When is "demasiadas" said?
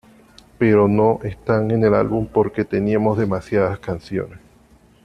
3.19-3.77